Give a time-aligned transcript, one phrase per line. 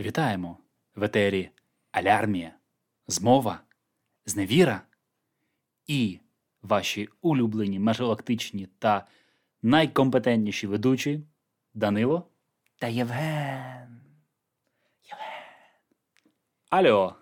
[0.00, 0.58] Вітаємо
[0.94, 1.50] в етері
[1.92, 2.54] Алярмія,
[3.06, 3.60] Змова,
[4.26, 4.82] Зневіра
[5.86, 6.18] і
[6.62, 9.06] ваші улюблені межгалактичні та
[9.62, 11.22] найкомпетентніші ведучі
[11.74, 12.30] Данило
[12.78, 14.00] Та Євген.
[16.70, 17.16] Альо.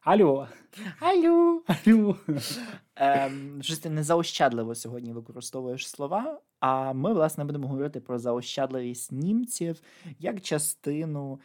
[0.00, 0.48] Алло.
[1.00, 1.62] Алло.
[1.86, 2.16] Алло.
[2.96, 6.40] Ем, щось ти незаощадливо сьогодні використовуєш слова.
[6.60, 9.80] А ми, власне, будемо говорити про заощадливість німців
[10.18, 11.40] як частину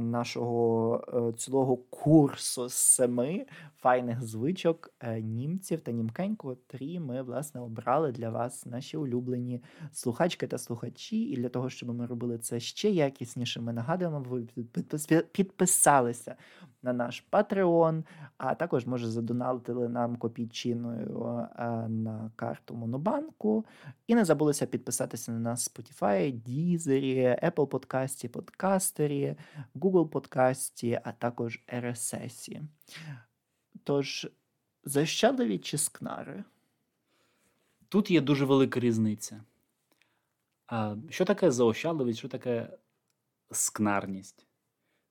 [0.00, 8.12] нашого е, цілого курсу семи файних звичок е, німців та німкен, котрі ми, власне, обрали
[8.12, 11.22] для вас, наші улюблені слухачки та слухачі.
[11.22, 14.42] І для того, щоб ми робили це ще якісніше, ми нагадуємо, ви
[15.32, 16.36] підписалися
[16.82, 18.04] на наш Patreon,
[18.38, 23.64] а також може задонатили нам копійчиною е, на карту Монобанку.
[24.06, 29.36] І не забулися підписатися на нас Spotify, Deezer, Apple Подкасті, Подкастері,
[29.74, 32.60] Google Подкасті, а також RSS.
[33.84, 34.28] Тож,
[34.84, 36.44] защадливі чи скнари?
[37.88, 39.44] Тут є дуже велика різниця.
[40.66, 42.68] А що таке заощадливість, що таке
[43.50, 44.46] скнарність?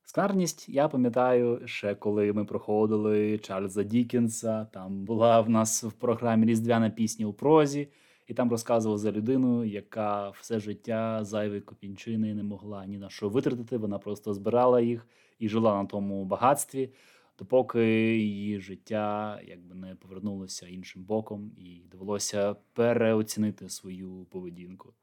[0.03, 6.45] Скнарність, я пам'ятаю, ще коли ми проходили Чарльза Дікенса, там була в нас в програмі
[6.45, 7.87] Різдвяна пісня у прозі,
[8.27, 13.29] і там розказував за людину, яка все життя зайві копінчини не могла ні на що
[13.29, 13.77] витратити.
[13.77, 15.07] Вона просто збирала їх
[15.39, 16.93] і жила на тому багатстві,
[17.39, 24.93] допоки її життя якби не повернулося іншим боком, і довелося переоцінити свою поведінку.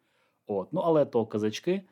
[0.47, 1.83] От, ну але то казачки.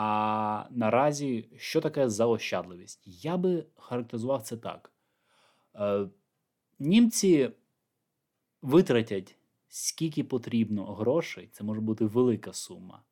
[0.00, 3.02] А наразі, що таке заощадливість?
[3.04, 4.92] Я би характеризував це так:
[5.74, 6.08] е,
[6.78, 7.50] німці
[8.62, 9.37] витратять
[9.68, 13.02] скільки потрібно грошей, це може бути велика сума.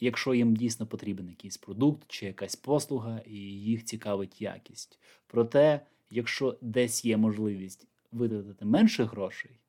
[0.00, 4.98] Якщо їм дійсно потрібен якийсь продукт чи якась послуга, і їх цікавить якість.
[5.26, 9.60] Проте, якщо десь є можливість витратити менше грошей,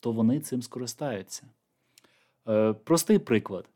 [0.00, 1.46] то вони цим скористаються.
[2.48, 3.68] Е, простий приклад.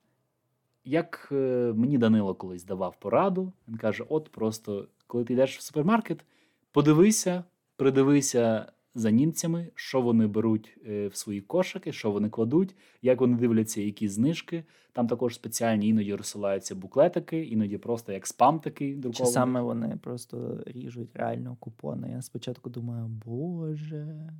[0.84, 5.60] Як е, мені Данило колись давав пораду, він каже: от просто коли ти йдеш в
[5.60, 6.24] супермаркет,
[6.72, 7.44] подивися,
[7.76, 13.36] придивися за німцями, що вони беруть е, в свої кошики, що вони кладуть, як вони
[13.36, 14.64] дивляться, які знижки.
[14.92, 19.32] Там також спеціальні іноді розсилаються буклетики, іноді просто як спам такий Чи друкований.
[19.32, 22.10] саме вони просто ріжуть реально купони?
[22.10, 24.30] Я спочатку думаю, боже.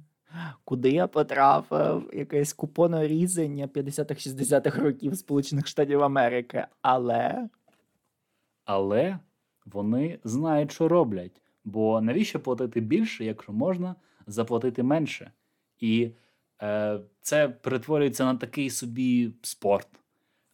[0.65, 2.11] Куди я потрапив?
[2.13, 6.67] Якесь купонорізання 50-60-х років Сполучених Штатів Америки.
[6.83, 7.49] Але
[8.65, 9.19] Але
[9.67, 11.43] вони знають, що роблять.
[11.65, 13.95] Бо навіщо платити більше, якщо можна
[14.31, 15.33] заплатити менше?
[15.79, 16.11] І
[16.63, 19.89] е, це перетворюється на такий собі спорт.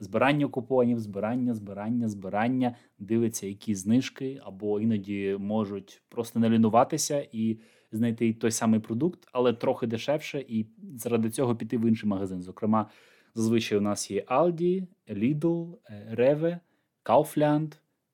[0.00, 7.58] Збирання купонів, збирання, збирання, збирання, дивиться, які знижки, або іноді можуть просто не лінуватися і
[7.92, 10.66] знайти той самий продукт, але трохи дешевше, і
[10.96, 12.42] заради цього піти в інший магазин.
[12.42, 12.90] Зокрема,
[13.34, 16.58] зазвичай у нас є Aldi, Lidl, е, Rewe,
[17.04, 17.72] Kaufland.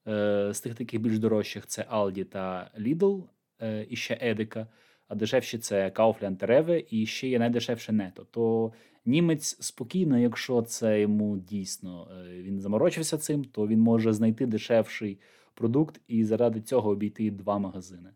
[0.09, 3.23] Е, З тих таких більш дорожчих це Aldi та Lidl,
[3.61, 4.67] е, і ще Едика.
[5.13, 8.27] А дешевші це Kaufland Rewe, і ще є найдешевше нето.
[8.31, 8.73] То
[9.05, 15.19] німець спокійно, якщо це йому дійсно е, він заморочився цим, то він може знайти дешевший
[15.55, 18.11] продукт і заради цього обійти два магазини.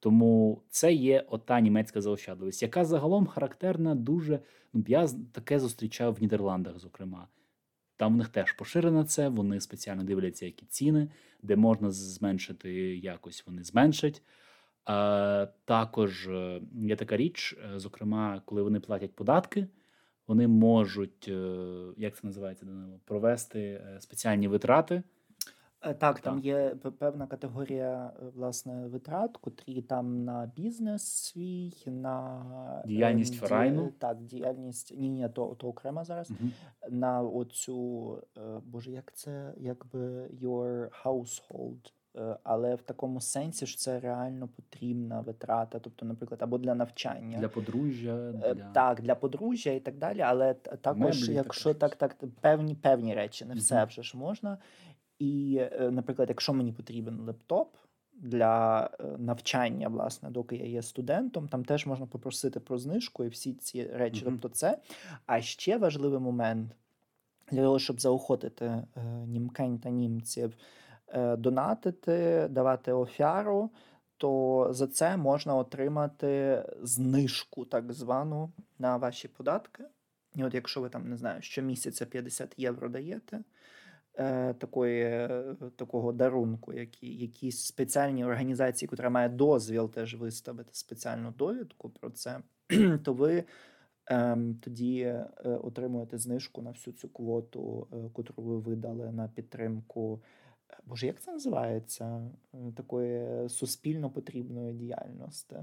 [0.00, 4.40] Тому це є ота німецька заощадливість, яка загалом характерна дуже.
[4.72, 7.28] Ну, я таке зустрічав в Нідерландах, зокрема.
[7.96, 11.08] Там в них теж поширено це, вони спеціально дивляться, які ціни,
[11.42, 14.22] де можна зменшити якось, вони зменшать.
[14.84, 19.66] А, також е, є така річ, е, зокрема, коли вони платять податки,
[20.26, 21.66] вони можуть, е,
[21.96, 25.02] як це називається, Данило, провести е, спеціальні витрати.
[25.84, 26.44] Е, Так, там Так.
[26.44, 33.82] є певна категорія е, власне витрат, котрі там на бізнес свій, на Діяльність Ферайну?
[33.82, 36.30] ді- Так, діяльність ні, ні, то, то окремо зараз.
[36.30, 36.52] Мгм.
[36.90, 41.92] На оцю, е, боже, як це якби your household.
[42.16, 47.38] Е, Але в такому сенсі, що це реально потрібна витрата, тобто, наприклад, або для навчання.
[47.38, 48.72] Для подружжя, Е, для...
[48.72, 51.96] Так, для подружжя і так далі, але також, Меблі якщо також.
[51.98, 54.58] так, так, певні певні речі, не все вже ж можна.
[55.18, 57.76] І, е, наприклад, якщо мені потрібен лептоп
[58.14, 63.52] для навчання, власне, доки я є студентом, там теж можна попросити про знижку і всі
[63.52, 64.22] ці речі.
[64.24, 64.78] Тобто, це.
[65.26, 66.76] А ще важливий момент
[67.50, 68.86] для того, щоб заохотити е,
[69.26, 70.56] німкень та німців
[71.38, 73.70] донатити, давати офяру,
[74.16, 79.84] то за це можна отримати знижку, так звану, на ваші податки.
[80.34, 83.40] І от якщо ви там не знаю, щомісяця 50 євро даєте,
[84.14, 91.30] е, такої, е, такого дарунку, які, якісь спеціальні організації, яка має дозвіл теж виставити спеціальну
[91.38, 92.40] довідку про це,
[93.04, 93.44] то ви
[94.06, 100.22] ем, тоді е, отримуєте знижку на всю цю квоту, е, котру ви видали на підтримку.
[100.72, 102.30] Е, Боже, як це називається?
[102.54, 105.56] Е, Такої суспільно потрібної діяльності.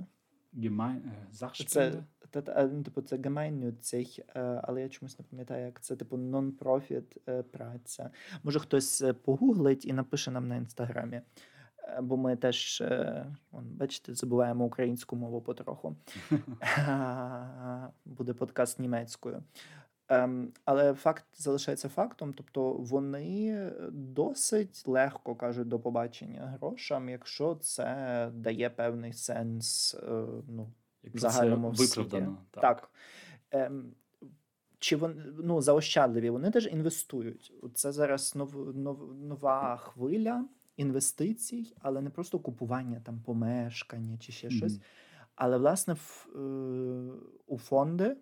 [1.05, 1.27] Е,
[1.67, 2.03] Це,
[2.41, 7.17] та, ну, типу, це gemeinnützig, е, але я чомусь не пам'ятаю, як це типу нон-профіт
[7.29, 8.09] е, праця.
[8.43, 11.21] Може, хтось е, погуглить і напише нам на інстаграмі.
[11.83, 15.95] Е, Бо ми теж, е, вон, бачите, забуваємо українську мову потроху.
[18.05, 19.43] Буде подкаст німецькою.
[20.09, 28.29] Ем, але факт залишається фактом, тобто вони досить легко кажуть до побачення грошам, якщо це
[28.33, 30.71] дає певний сенс е, ну,
[31.03, 32.25] Якщо це загальному в світі.
[32.51, 32.61] Так.
[32.61, 32.91] Так.
[33.51, 33.93] Ем,
[34.79, 37.53] чи вони ну, заощадливі, вони теж інвестують.
[37.73, 40.45] Це зараз нов, нов, нова хвиля
[40.77, 44.79] інвестицій, але не просто купування там помешкання чи ще щось.
[45.35, 46.39] Але, власне, в, е,
[47.47, 48.17] у фонди,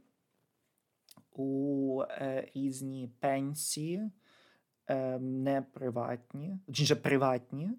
[1.37, 4.11] у е, різні пенсії,
[4.87, 7.69] е, не приватні, точніше приватні.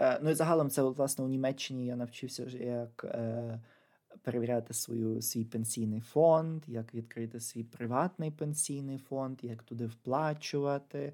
[0.00, 3.60] Е, ну і загалом це, власне, у Німеччині я навчився, як е,
[4.22, 11.12] перевіряти свою, свій пенсійний фонд, як відкрити свій приватний пенсійний фонд, як туди вплачувати,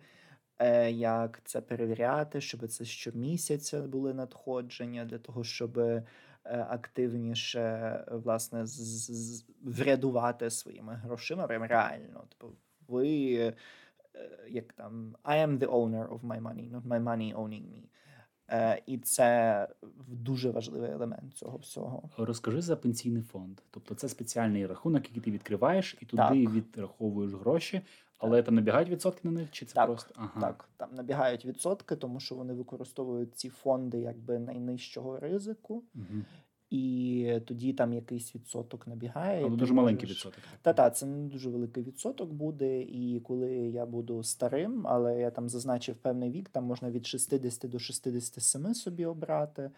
[0.91, 5.81] як це перевіряти, щоб це щомісяця були надходження для того, щоб
[6.71, 12.25] активніше е, власне з- з- врядувати своїми грошима, прям реально.
[12.29, 12.53] Типу,
[12.89, 13.55] ви е,
[14.49, 17.83] як там I am the owner of my money, not my money owning me.
[18.51, 19.69] Е, і це
[20.09, 22.11] дуже важливий елемент цього всього.
[22.17, 23.59] Розкажи за пенсійний фонд.
[23.71, 26.33] Тобто це спеціальний рахунок, який ти відкриваєш, і туди Так.
[26.33, 27.81] відраховуєш гроші,
[28.19, 30.41] але там набігають відсотки на них, чи це Так, просто ага.
[30.41, 36.23] Так, там набігають відсотки, тому що вони використовують ці фонди якби найнижчого ризику, Угу.
[36.71, 39.45] і тоді там якийсь відсоток набігає.
[39.45, 40.45] Але дуже маленький можеш- відсоток.
[40.63, 42.81] Та та це не дуже великий відсоток буде.
[42.83, 47.69] І коли я буду старим, але я там зазначив певний вік, там можна від 60
[47.71, 49.71] до 67 собі обрати.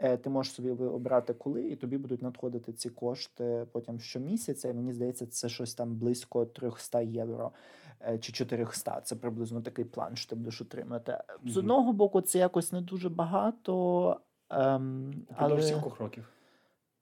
[0.00, 4.68] Е, Ти можеш собі обрати коли, і тобі будуть надходити ці кошти потім щомісяця.
[4.68, 7.52] І мені здається, це щось там близько 300 євро
[8.00, 9.00] е, чи 400.
[9.00, 11.18] Це приблизно такий план, що ти будеш отримати.
[11.44, 14.20] З одного боку, це якось не дуже багато.
[14.50, 16.28] Ем, але скількох років.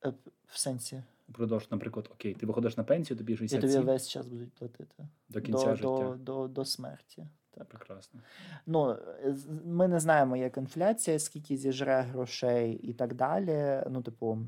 [0.05, 0.13] е,
[0.47, 4.53] в сенсі, Упродовж, наприклад, окей, ти виходиш на пенсію, тобі і тобі весь час будуть
[4.53, 5.09] платити.
[5.29, 5.89] до кінця до, життя.
[5.89, 7.27] До, до, до смерті.
[7.57, 7.69] Так.
[7.69, 8.21] Прекрасно.
[8.67, 8.97] Ну,
[9.65, 13.83] ми не знаємо, як інфляція, скільки зіжре грошей і так далі.
[13.91, 14.39] Ну, типу,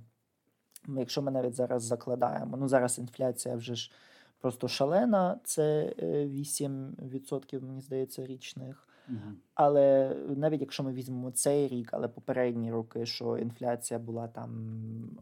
[0.88, 3.92] якщо ми навіть зараз закладаємо, ну зараз інфляція вже ж
[4.40, 8.88] просто шалена, це е, 8%, мені здається, річних.
[9.08, 9.32] Угу.
[9.54, 14.50] Але навіть якщо ми візьмемо цей рік, але попередні роки, що інфляція була там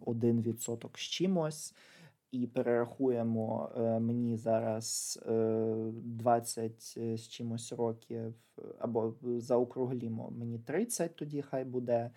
[0.06, 1.74] 1% з чимось,
[2.42, 5.32] і перерахуємо е, мені зараз е,
[5.92, 6.72] 20
[7.18, 8.34] з чимось років,
[8.78, 12.10] або заокруглімо мені 30, тоді хай буде.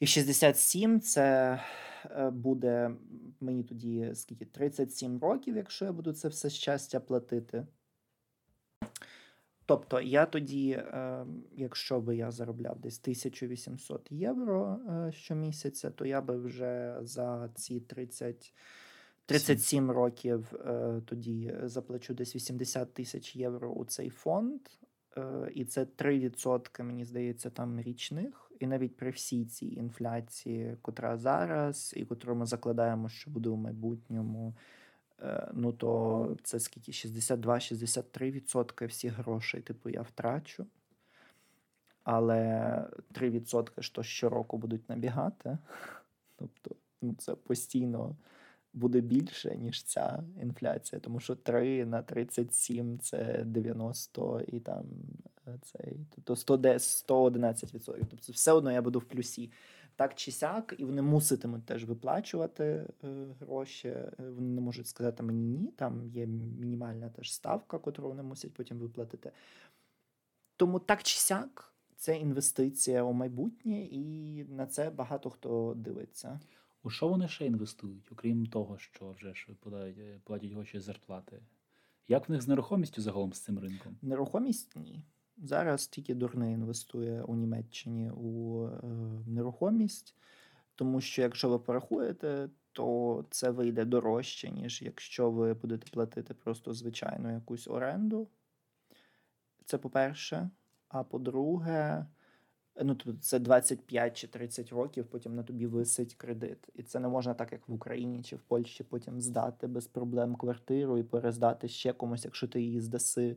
[0.00, 1.60] І 67 це
[2.04, 2.90] е, буде
[3.40, 7.66] мені тоді скільки 37 років, якщо я буду це все щастя платити.
[9.66, 11.26] Тобто я тоді, е,
[11.56, 17.80] якщо би я заробляв десь 1800 євро е, щомісяця, то я би вже за ці
[17.80, 18.54] 30,
[19.26, 24.60] 37 років е, тоді заплачу десь 80 тисяч євро у цей фонд.
[25.16, 28.52] Е, і це 3%, мені здається, там річних.
[28.60, 33.56] І навіть при всій цій інфляції, котра зараз, і котру ми закладаємо, що буде у
[33.56, 34.54] майбутньому,
[35.20, 40.66] е, ну то це скільки 62-63% всіх грошей, типу, я втрачу.
[42.04, 42.36] Але
[43.12, 45.58] 3% що щороку будуть набігати.
[46.36, 48.16] Тобто, ну, це постійно
[48.74, 54.84] буде більше, ніж ця інфляція, тому що 3 на 37 це 90 і там
[55.46, 58.06] е, цей, тобто 110, 111%.
[58.10, 59.50] Тобто все одно я буду в плюсі.
[59.96, 62.86] Так чи сяк, і вони муситимуть теж виплачувати е,
[63.40, 63.88] гроші.
[63.88, 68.54] Е, Вони не можуть сказати мені ні, там є мінімальна теж ставка, яку вони мусять
[68.54, 69.32] потім виплатити.
[70.56, 76.40] Тому так чи сяк, це інвестиція у майбутнє, і на це багато хто дивиться.
[76.84, 81.42] У що вони ще інвестують, окрім того, що вже ж платять, е, платять гроші зарплати?
[82.08, 83.96] Як в них з нерухомістю загалом з цим ринком?
[84.02, 85.04] Нерухомість ні.
[85.36, 88.80] Зараз тільки дурний інвестує у Німеччині у е,
[89.26, 90.16] нерухомість,
[90.74, 96.74] тому що якщо ви порахуєте, то це вийде дорожче, ніж якщо ви будете платити просто
[96.74, 98.28] звичайну якусь оренду.
[99.64, 100.50] Це по-перше.
[100.88, 102.06] А по-друге,
[102.82, 106.58] ну тут це 25 чи 30 років, потім на тобі висить кредит.
[106.74, 110.36] І це не можна так, як в Україні чи в Польщі, потім здати без проблем
[110.36, 113.36] квартиру і перездати ще комусь, якщо ти її здаси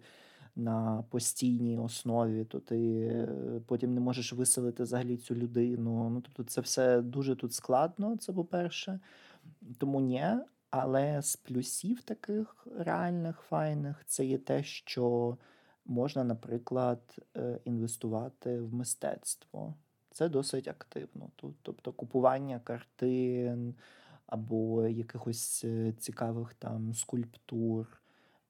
[0.56, 3.28] на постійній основі, то ти е,
[3.66, 6.10] потім не можеш виселити взагалі цю людину.
[6.10, 8.18] Ну тобто, це все дуже тут складно.
[8.18, 9.00] Це по-перше.
[9.78, 10.26] Тому ні.
[10.70, 15.38] Але з плюсів таких реальних файних це є те, що
[15.88, 19.74] можна, наприклад, е, інвестувати в мистецтво.
[20.12, 21.30] Це досить активно.
[21.62, 23.76] Тобто купування картин
[24.26, 28.02] або якихось е, цікавих там скульптур.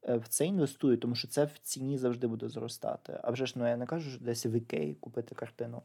[0.03, 3.19] Е, В це інвестують, тому що це в ціні завжди буде зростати.
[3.23, 5.81] А вже ж ну я не кажу, що десь в Ікеї купити картину.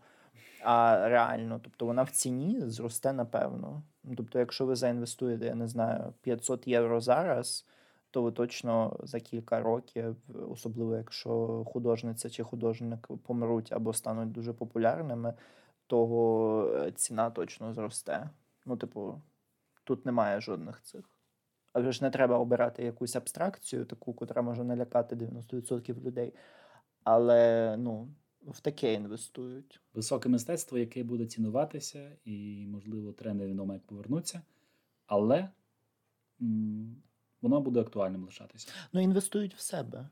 [0.64, 3.82] А реально, тобто вона в ціні зросте напевно.
[4.16, 7.66] Тобто, якщо ви заінвестуєте, я не знаю, 500 євро зараз,
[8.12, 10.16] то ви точно за кілька років,
[10.49, 15.35] особливо якщо художниця чи художник помруть або стануть дуже популярними,
[15.87, 18.31] то е, ціна точно зросте.
[18.66, 19.23] Ну, типу,
[19.85, 21.11] тут немає жодних цих.
[21.73, 26.35] А вже ж не треба обирати якусь абстракцію, таку, котра може налякати 90% людей.
[27.04, 28.09] Але ну,
[28.47, 29.81] в таке інвестують.
[29.95, 34.42] Високе мистецтво, яке буде цінуватися, і, можливо, тренди відомо як повернуться,
[35.07, 35.49] але
[37.42, 38.68] м, воно буде актуальним лишатися.
[38.92, 40.08] Ну, інвестують в себе.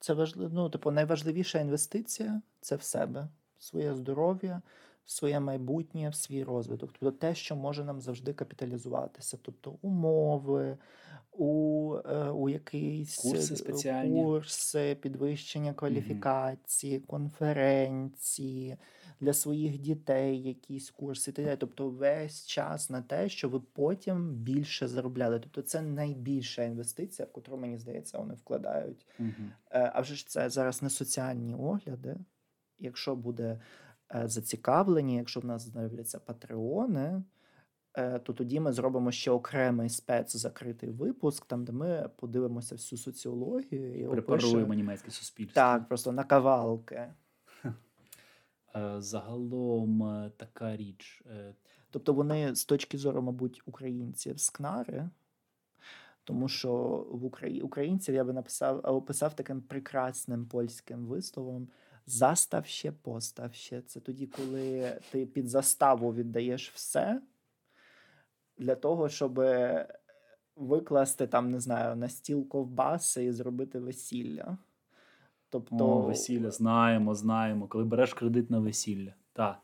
[0.00, 0.50] Це важливо.
[0.54, 4.62] Ну, типу, найважливіша інвестиція це в себе, своє здоров'я,
[5.04, 6.90] своє майбутнє, в свій розвиток.
[7.00, 9.38] Тобто те, що може нам завжди капіталізуватися.
[9.42, 10.78] Тобто умови,
[11.38, 14.22] у, е, у якісь Курси е, спеціальні.
[14.22, 18.76] курси, підвищення кваліфікації, конференції
[19.20, 21.56] для своїх дітей, якісь курси.
[21.58, 25.40] Тобто весь час на те, що ви потім більше заробляли.
[25.40, 29.06] Тобто це найбільша інвестиція, в котру, мені здається, вони вкладають.
[29.18, 29.30] Угу.
[29.70, 32.16] Е, А вже ж це зараз не соціальні огляди.
[32.78, 33.60] Якщо буде
[34.24, 37.22] зацікавлені, якщо в нас з'являться патреони,
[37.94, 44.08] то тоді ми зробимо ще окремий спецзакритий випуск, там де ми подивимося всю соціологію і
[44.08, 44.74] Препаруємо опишемо.
[44.74, 45.54] німецьке суспільство.
[45.54, 47.06] Так, просто на кавалки.
[48.76, 51.22] Е, Загалом е, така річ.
[51.26, 51.54] е,
[51.90, 55.08] Тобто вони з точки зору, мабуть, українців скнари.
[56.24, 56.72] Тому що
[57.10, 57.62] в Украї...
[57.62, 61.68] українців я би написав описав таким прекрасним польським висловом
[62.06, 63.82] застав ще, постав ще.
[63.82, 67.20] Це тоді, коли ти під заставу віддаєш все
[68.58, 69.40] для того, щоб
[70.56, 74.58] викласти там, не знаю, на стіл ковбаси і зробити весілля.
[75.50, 77.66] Тобто, О, весілля, знаємо, знаємо.
[77.66, 79.12] Коли береш кредит на весілля.
[79.32, 79.58] Так.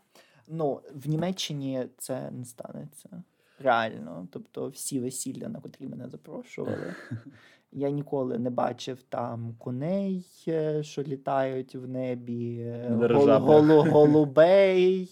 [0.48, 3.22] Ну, в Німеччині це не станеться.
[3.58, 4.28] Реально.
[4.32, 6.94] Тобто, всі весілля, на котрі мене запрошували.
[7.72, 15.10] Я ніколи не бачив там коней, е, що літають в небі, е, гол- голубей,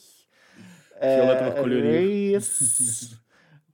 [1.02, 1.84] е, Фіолетових кольорів.
[1.84, 3.12] рис,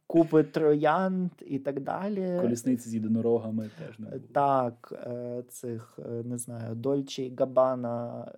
[0.07, 2.39] купи троянд і так далі.
[2.41, 4.21] Колісниці з єдинорогами теж не було.
[4.33, 8.33] Так, е, цих е, не знаю, Дольче Габана,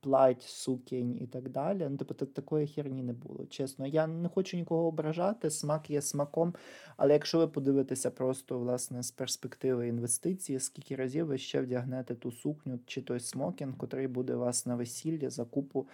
[0.00, 1.86] плать, сукінь і так далі.
[1.90, 3.46] Ну, тобто та- такої херні не було.
[3.46, 6.54] Чесно, я не хочу нікого ображати, смак є смаком.
[6.96, 12.32] Але якщо ви подивитеся просто власне з перспективи інвестиції, скільки разів ви ще вдягнете ту
[12.32, 15.86] сукню чи той смокінг, котрий буде у вас на весіллі за купу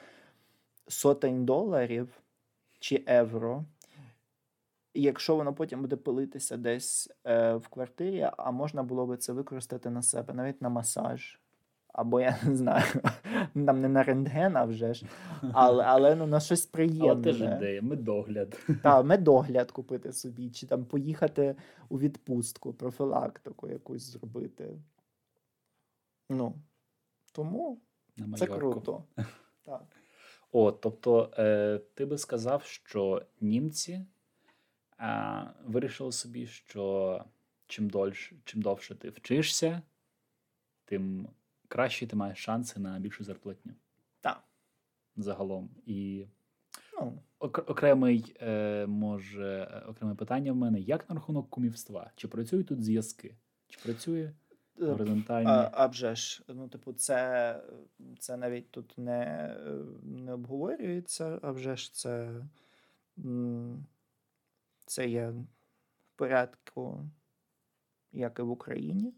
[0.88, 2.08] сотень доларів
[2.80, 3.64] чи євро.
[4.94, 9.90] Якщо воно потім буде пилитися десь е, в квартирі, а можна було би це використати
[9.90, 11.38] на себе, навіть на масаж.
[11.92, 12.84] Або я не знаю,
[13.54, 15.06] там не на рентген, а вже ж,
[15.52, 18.58] але, але ну, на щось Але теж ідея, медогляд.
[18.82, 21.56] Та медогляд купити собі, чи там поїхати
[21.88, 24.78] у відпустку, профілактику якусь зробити.
[26.30, 26.54] Ну,
[27.32, 27.80] тому
[28.16, 29.04] На це круто.
[29.64, 29.82] Так.
[30.52, 34.06] О, тобто, е, ти би сказав, що німці
[35.64, 37.24] вирішили собі, що
[37.66, 39.82] чим дольше, чим довше ти вчишся,
[40.84, 41.28] тим
[41.68, 43.72] краще ти маєш шанси на більшу зарплатню
[44.20, 44.42] Так.
[45.16, 45.70] загалом.
[45.86, 46.26] І
[47.00, 52.10] Ну, окремий, е, може, окреме питання в мене: як на рахунок кумівства?
[52.16, 53.36] Чи працюють тут зв'язки?
[53.68, 54.32] Чи працює
[54.80, 55.50] е, горизонтальні?
[55.50, 57.60] А, а вже ж, ну, типу, це,
[58.18, 59.24] це навіть тут не,
[59.66, 59.70] е,
[60.02, 62.34] не обговорюється, а вже ж це,
[63.18, 63.86] м,
[64.86, 65.44] це є в
[66.16, 67.04] порядку,
[68.12, 69.14] як і в Україні,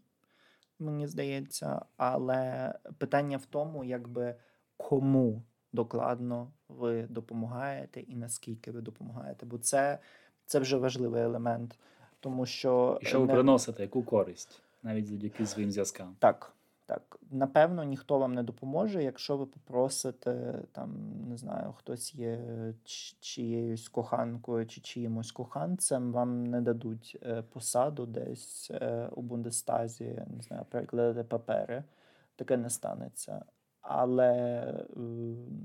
[0.79, 1.85] мені здається.
[1.97, 4.35] Але питання в тому, якби
[4.77, 5.43] кому
[5.73, 9.45] докладно ви допомагаєте і наскільки ви допомагаєте.
[9.45, 9.99] Бо це,
[10.45, 11.79] це вже важливий елемент.
[12.19, 14.61] Тому що І що ви не- приносите, яку користь?
[14.83, 16.15] Навіть завдяки своїм зв'язкам.
[16.19, 16.53] Так,
[16.85, 17.19] так.
[17.31, 20.89] Напевно, ніхто вам не допоможе, якщо ви попросите, там,
[21.29, 22.39] не знаю, хтось є
[23.19, 30.41] чиєюсь коханкою чи чиїмось коханцем, вам не дадуть е, посаду десь е, у Бундестазі, не
[30.41, 31.83] знаю, перекладати папери.
[32.35, 33.45] Таке не станеться.
[33.81, 34.99] Але е,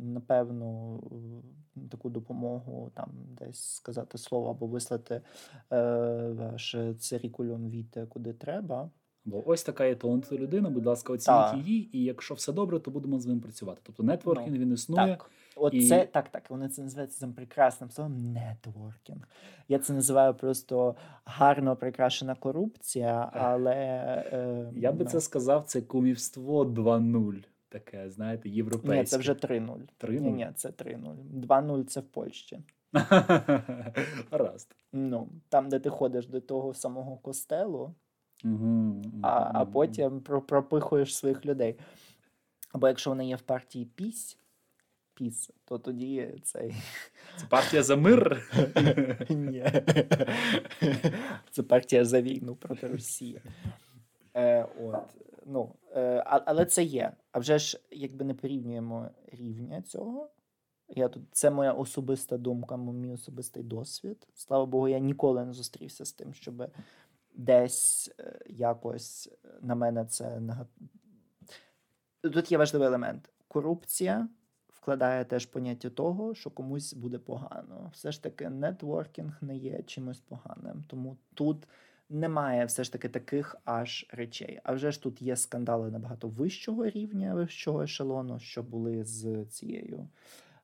[0.02, 1.00] напевно
[1.90, 5.22] таку допомогу там десь сказати слово або вислати
[6.30, 8.90] ваш цирікулум віте куди треба.
[9.24, 12.90] Бо ось така є талановита людина, будь ласка, оцініть її, і якщо все добре, то
[12.90, 13.80] будемо з ним працювати.
[13.84, 15.06] Тобто нетворкінг Ну, він існує.
[15.06, 16.50] Так, от і- це так, так.
[16.50, 19.28] Вони це називають цим прекрасним словом нетворкінг.
[19.68, 23.74] Я це називаю просто гарно прикрашена корупція, але
[24.32, 27.44] е, Я би ну, це сказав, це кумівство 2.0.
[27.68, 28.98] Таке, знаєте, європейське.
[28.98, 29.78] ні, це вже 3-0.
[30.00, 30.20] 3:0?
[30.20, 31.16] Ні, ні, це 3-0.
[31.46, 32.60] 2-0 це в Польщі.
[34.30, 34.74] Гаразд.
[34.92, 37.94] Ну, там, де ти ходиш до того самого костелу,
[38.44, 41.76] Угу, а, а потім пропихуєш своїх людей.
[42.72, 44.38] Або якщо вони є в партії пісь,
[45.14, 46.74] піс, то тоді цей.
[47.36, 48.50] Це партія за мир.
[49.30, 49.64] Ні.
[51.50, 53.40] Це партія за війну проти Росії.
[54.34, 55.16] Е, от,
[55.46, 57.12] ну, е, а- але це є.
[57.32, 60.30] А вже ж, якби не порівнюємо рівня цього.
[60.88, 64.28] Я тут, це моя особиста думка, мій особистий досвід.
[64.34, 66.70] Слава Богу, я ніколи не зустрівся з тим, щоб
[67.34, 70.40] десь е, якось на мене це
[72.22, 73.30] Тут є важливий елемент.
[73.48, 74.28] Корупція
[74.68, 77.90] вкладає теж поняття того, що комусь буде погано.
[77.92, 80.84] Все ж таки, нетворкінг не є чимось поганим.
[80.88, 81.68] Тому тут
[82.08, 84.60] немає все ж таки таких аж речей.
[84.64, 90.08] А вже ж тут є скандали набагато вищого рівня, вищого ешелону, що були з цією.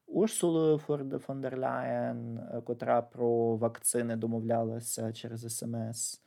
[0.06, 0.78] Урсулою
[1.18, 2.16] фон дер е,
[2.64, 6.23] котра про вакцини домовлялася через СМС,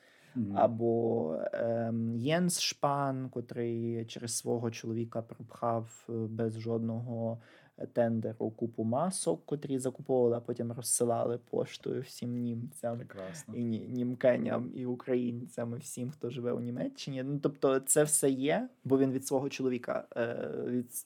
[0.56, 7.38] Або ем, Єнс Шпан, котрий через свого чоловіка пропхав е, без жодного
[7.78, 12.98] е, тендеру купу масок, котрі закуповували, а потім розсилали поштою всім німцям.
[12.98, 13.56] Прекрасно.
[13.56, 17.24] І ні- німкеням, і українцям, і всім, хто живе у Німеччині.
[17.24, 21.06] Ну тобто, це все є, бо він від свого чоловіка, е, від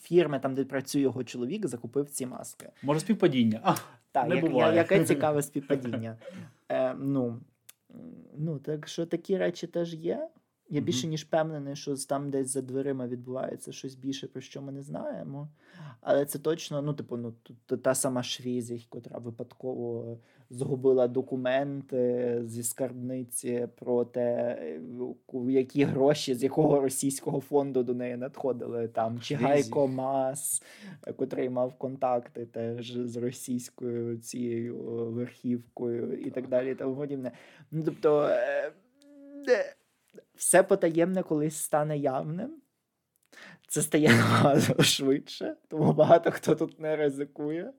[0.00, 2.68] фірми, там, де працює його чоловік, закупив ці маски.
[2.82, 3.60] Може, співпадіння.
[3.64, 3.74] А,
[4.12, 6.16] Так, Не як, я, яке цікаве співпадіння.
[6.68, 7.40] Е, ну,
[8.36, 10.28] ну, так що такі речі теж є.
[10.70, 14.72] Я більше ніж впевнений, що там десь за дверима відбувається щось більше, про що ми
[14.72, 15.48] не знаємо.
[16.00, 17.34] Але це точно, ну, типу, ну,
[17.82, 20.18] та сама Швізіх, котра випадково
[20.50, 24.80] згубила документи зі скарбниці про те, е,
[25.48, 28.88] які гроші, з якого російського фонду до неї надходили.
[28.88, 30.62] Там чи Гайко Мас,
[31.06, 36.72] е, котрий мав контакти теж з російською цією е, верхівкою і так далі.
[36.72, 37.32] І тому подібне.
[37.70, 38.72] Ну, тобто, е,
[39.48, 39.74] е,
[40.34, 42.50] все потаємне колись стане явним.
[43.68, 47.72] Це стає набагато швидше, тому багато хто тут не ризикує.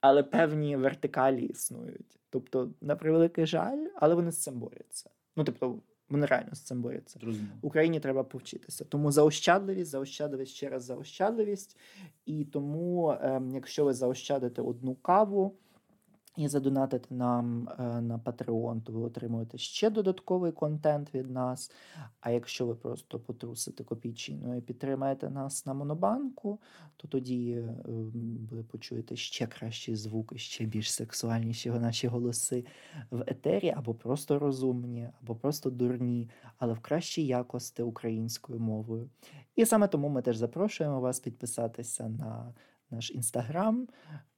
[0.00, 2.18] Але певні вертикалі існують.
[2.30, 5.10] Тобто, на превеликий жаль, але вони з цим борються.
[5.36, 7.18] Ну, тобто, вони реально з цим борються.
[7.18, 7.52] зрозуміло.
[7.62, 8.84] Україні треба повчитися.
[8.84, 11.78] Тому заощадливість, заощадливість ще раз заощадливість.
[12.26, 15.58] І тому, ем, якщо ви заощадите одну каву
[16.36, 21.72] і задонатите нам е, на Patreon, то ви отримуєте ще додатковий контент від нас.
[22.20, 26.60] А якщо ви просто потрусите копійчину і підтримаєте нас на монобанку,
[26.96, 27.74] то тоді е,
[28.50, 32.64] ви почуєте ще кращі звуки, ще більш сексуальніші наші голоси
[33.10, 39.10] в етері, або просто розумні, або просто дурні, але в кращій якості українською мовою.
[39.56, 42.54] І саме тому ми теж запрошуємо вас підписатися на
[42.90, 43.88] наш інстаграм,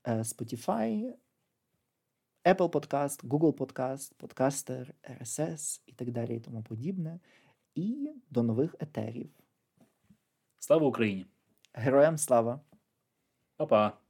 [0.05, 1.13] е, Spotify,
[2.49, 7.21] Apple Podcast, Google Podcast, Podcaster, RSS і так далі, і тому подібне.
[7.75, 9.31] І до нових етерів.
[10.59, 11.27] Слава Україні!
[11.73, 12.61] Героям слава!
[13.57, 14.08] Па-па!